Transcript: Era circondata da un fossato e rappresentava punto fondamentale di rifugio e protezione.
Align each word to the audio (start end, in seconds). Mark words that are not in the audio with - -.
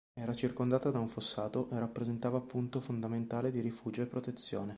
Era 0.19 0.33
circondata 0.33 0.89
da 0.89 0.97
un 0.97 1.07
fossato 1.07 1.69
e 1.69 1.77
rappresentava 1.77 2.41
punto 2.41 2.79
fondamentale 2.79 3.51
di 3.51 3.59
rifugio 3.59 4.01
e 4.01 4.07
protezione. 4.07 4.69